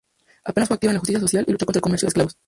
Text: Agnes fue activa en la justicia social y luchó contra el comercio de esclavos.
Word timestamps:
Agnes 0.45 0.67
fue 0.67 0.73
activa 0.73 0.89
en 0.89 0.95
la 0.95 0.99
justicia 0.99 1.19
social 1.19 1.45
y 1.47 1.51
luchó 1.51 1.67
contra 1.67 1.77
el 1.77 1.83
comercio 1.83 2.07
de 2.07 2.09
esclavos. 2.09 2.35